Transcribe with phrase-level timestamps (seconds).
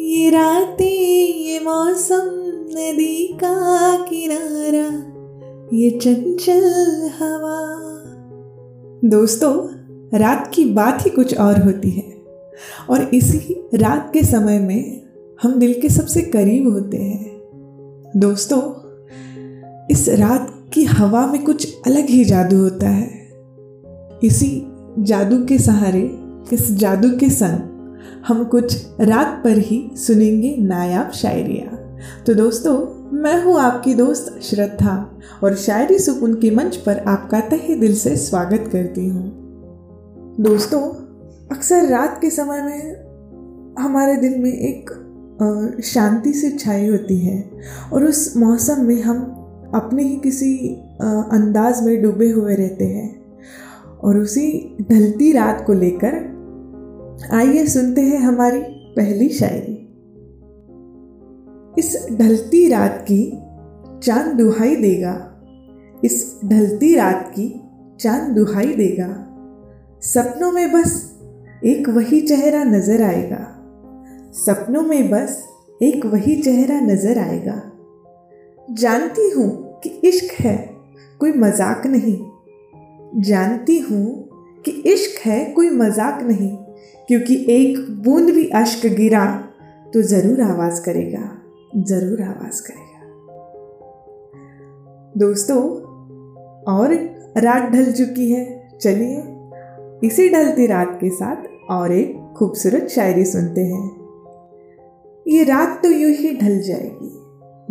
[0.00, 2.20] ये रातें, ये मौसम,
[2.70, 5.12] नदी का किनारा,
[5.76, 6.64] ये चंचल
[7.18, 7.82] हवा।
[9.04, 9.68] दोस्तों,
[10.18, 12.14] रात की बात ही कुछ और होती है।
[12.90, 15.02] और इसी रात के समय में
[15.42, 17.40] हम दिल के सबसे करीब होते हैं।
[18.16, 18.62] दोस्तों,
[19.90, 23.30] इस रात की हवा में कुछ अलग ही जादू होता है।
[24.24, 24.62] इसी
[24.98, 26.18] जादू के सहारे,
[26.52, 27.67] इस जादू के संग
[28.26, 31.76] हम कुछ रात पर ही सुनेंगे नायाब शायरिया।
[32.26, 32.76] तो दोस्तों,
[33.12, 34.94] मैं हूँ आपकी दोस्त श्रद्धा,
[35.42, 39.24] और शायरी सुकून के मंच पर आपका तहे दिल से स्वागत करती हूँ।
[40.40, 40.80] दोस्तों,
[41.50, 44.90] अक्सर रात के समय में हमारे दिल में एक
[45.84, 47.42] शांति से छाई होती है,
[47.92, 49.20] और उस मौसम में हम
[49.74, 50.56] अपने ही किसी
[51.02, 53.08] अंदाज में डूबे हुए रहते हैं,
[53.98, 56.14] और उसी ढलती रात को लेकर
[57.32, 58.60] आइए सुनते हैं हमारी
[58.96, 59.72] पहली शायरी।
[61.78, 63.32] इस ढलती रात की
[64.02, 65.40] चाँद दुहाई देगा।
[66.04, 67.60] इस ढलती रात की
[68.00, 69.08] चाँद दुहाई देगा।
[70.02, 71.18] सपनों में बस
[71.64, 73.42] एक वही चेहरा नज़र आएगा।
[74.32, 75.48] सपनों में बस
[75.82, 77.62] एक वही चेहरा नज़र आएगा।
[78.70, 80.56] जानती हूँ कि इश्क है,
[81.20, 82.18] कोई मज़ाक नहीं।
[83.22, 84.28] जानती हूँ
[84.64, 86.67] कि इश्क है, कोई मज़ाक नहीं।
[87.08, 89.26] क्योंकि एक बूंद भी अश्क गिरा
[89.94, 91.20] तो ज़रूर आवाज़ करेगा,
[91.78, 92.86] ज़रूर आवाज़ करेगा।
[95.14, 95.60] दोस्तों,
[96.68, 96.94] और
[97.38, 98.44] रात ढल चुकी है,
[98.80, 99.22] चलिए,
[100.02, 103.86] इसी ढलती रात के साथ और एक खूबसूरत शायरी सुनते हैं।
[105.26, 107.10] ये रात तो यूँ ही ढल जाएगी,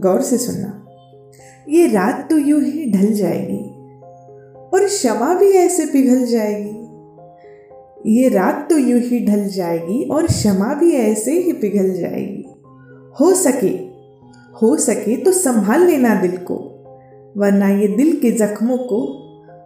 [0.00, 0.78] गौर से सुनना।
[1.68, 3.62] ये रात तो यूँ ही ढल जाएगी,
[4.72, 6.81] और क्षमा भी ऐसे पिघल जाएगी
[8.06, 12.44] ये रात तो यूँ ही ढल जाएगी और क्षमा भी ऐसे ही पिघल जाएगी।
[13.20, 13.70] हो सके
[14.54, 16.54] हो सके तो संभाल लेना दिल को,
[17.36, 19.00] वरना ये दिल के जख्मों को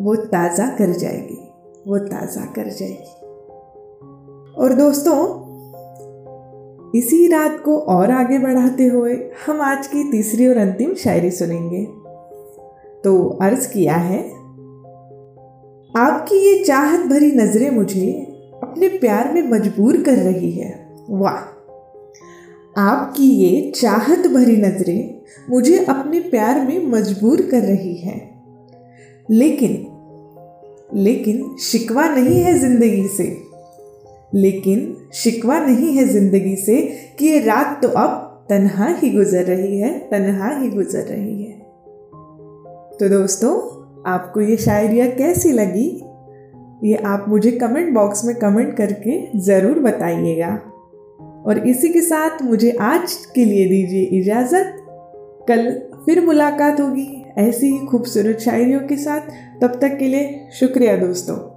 [0.00, 1.38] वो ताज़ा कर जाएगी,
[1.86, 3.22] वो ताज़ा कर जाएगी।
[4.54, 5.16] और दोस्तों,
[6.94, 9.14] इसी रात को और आगे बढ़ाते हुए
[9.46, 11.84] हम आज की तीसरी और अंतिम शायरी सुनेंगे।
[13.04, 14.22] तो अर्ज़ किया है,
[15.94, 18.06] आपकी ये चाहत भरी नज़रें मुझे
[18.74, 21.36] अपने प्यार में मजबूर कर रही है। वाह।
[22.80, 25.20] आपकी ये चाहत भरी नज़रें
[25.50, 28.30] मुझे अपने प्यार में मजबूर कर रही है।
[29.30, 29.86] लेकिन
[30.94, 33.38] लेकिन शिकवा नहीं है ज़िंदगी से।
[34.34, 36.80] लेकिन शिकवा नहीं है ज़िंदगी से
[37.18, 41.58] कि ये रात तो अब तन्हा ही गुजर रही है, तन्हा ही गुजर रही है।
[42.98, 43.52] तो दोस्तों,
[44.12, 46.04] आपको ये शायरिया कैसी लगी?
[46.84, 50.48] ये आप मुझे कमेंट बॉक्स में कमेंट करके ज़रूर बताइएगा।
[51.46, 54.76] और इसी के साथ मुझे आज के लिए दीजिए इजाज़त।
[55.48, 55.72] कल
[56.06, 59.20] फिर मुलाकात होगी ऐसी ही खूबसूरत शायरियों के साथ।
[59.62, 61.53] तब तक के लिए शुक्रिया दोस्तों।